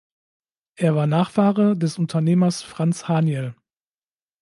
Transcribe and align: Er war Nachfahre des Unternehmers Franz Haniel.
Er 0.77 0.95
war 0.95 1.05
Nachfahre 1.05 1.77
des 1.77 1.99
Unternehmers 1.99 2.63
Franz 2.63 3.07
Haniel. 3.07 3.53